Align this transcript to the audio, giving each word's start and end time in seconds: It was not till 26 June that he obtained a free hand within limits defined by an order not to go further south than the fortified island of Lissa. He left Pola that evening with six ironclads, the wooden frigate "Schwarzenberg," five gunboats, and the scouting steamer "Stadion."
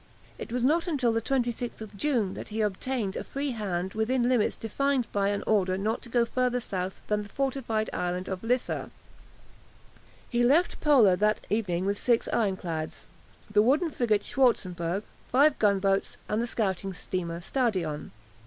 It 0.39 0.51
was 0.51 0.63
not 0.63 0.87
till 0.97 1.13
26 1.21 1.83
June 1.95 2.33
that 2.33 2.47
he 2.47 2.59
obtained 2.61 3.15
a 3.15 3.23
free 3.23 3.51
hand 3.51 3.93
within 3.93 4.27
limits 4.27 4.55
defined 4.55 5.05
by 5.11 5.29
an 5.29 5.43
order 5.45 5.77
not 5.77 6.01
to 6.01 6.09
go 6.09 6.25
further 6.25 6.59
south 6.59 7.01
than 7.05 7.21
the 7.21 7.29
fortified 7.29 7.87
island 7.93 8.27
of 8.27 8.41
Lissa. 8.43 8.89
He 10.27 10.41
left 10.41 10.81
Pola 10.81 11.15
that 11.17 11.45
evening 11.51 11.85
with 11.85 11.99
six 11.99 12.27
ironclads, 12.33 13.05
the 13.47 13.61
wooden 13.61 13.91
frigate 13.91 14.23
"Schwarzenberg," 14.23 15.03
five 15.31 15.59
gunboats, 15.59 16.17
and 16.27 16.41
the 16.41 16.47
scouting 16.47 16.93
steamer 16.93 17.39
"Stadion." 17.39 18.11